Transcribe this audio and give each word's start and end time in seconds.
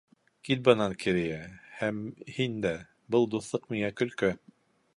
Кит 0.47 0.61
бынан, 0.67 0.95
Керея, 1.03 1.35
һәм 1.81 1.99
һин 2.37 2.57
дә, 2.65 2.73
Был 3.17 3.29
дуҫлыҡ 3.35 3.69
миңә 3.75 3.93
көлкө. 4.01 4.33